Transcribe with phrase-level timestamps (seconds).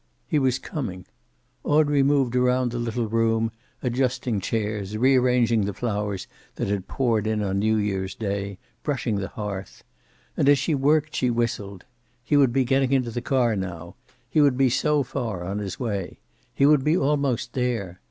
[0.25, 1.05] He was coming.
[1.63, 3.51] Audrey moved around the little room,
[3.83, 9.27] adjusting chairs, rearranging the flowers that had poured in on New year's day, brushing the
[9.27, 9.83] hearth.
[10.35, 11.85] And as she worked she whistled.
[12.23, 13.95] He would be getting into the car now.
[14.27, 16.17] He would be so far on his way.
[16.51, 17.99] He would be almost there.